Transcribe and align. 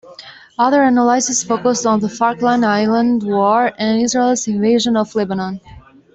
Other 0.57 0.81
analysis 0.81 1.43
focused 1.43 1.85
on 1.85 1.99
the 1.99 2.09
Falkland 2.09 2.65
Islands 2.65 3.23
War 3.23 3.71
and 3.77 4.01
Israel's 4.01 4.47
invasion 4.47 4.97
of 4.97 5.13
Lebanon. 5.13 5.61